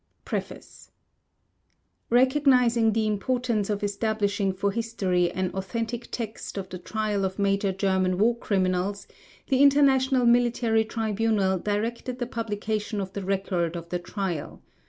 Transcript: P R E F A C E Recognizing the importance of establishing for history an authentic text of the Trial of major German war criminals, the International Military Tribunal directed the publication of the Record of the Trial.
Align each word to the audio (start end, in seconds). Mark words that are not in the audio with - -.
P 0.25 0.35
R 0.35 0.39
E 0.39 0.41
F 0.41 0.51
A 0.51 0.61
C 0.63 0.89
E 0.89 0.91
Recognizing 2.09 2.91
the 2.93 3.05
importance 3.05 3.69
of 3.69 3.83
establishing 3.83 4.51
for 4.51 4.71
history 4.71 5.29
an 5.31 5.51
authentic 5.53 6.07
text 6.09 6.57
of 6.57 6.69
the 6.69 6.79
Trial 6.79 7.23
of 7.23 7.37
major 7.37 7.71
German 7.71 8.17
war 8.17 8.35
criminals, 8.35 9.05
the 9.49 9.61
International 9.61 10.25
Military 10.25 10.85
Tribunal 10.85 11.59
directed 11.59 12.17
the 12.17 12.25
publication 12.25 12.99
of 12.99 13.13
the 13.13 13.23
Record 13.23 13.75
of 13.75 13.89
the 13.89 13.99
Trial. 13.99 14.63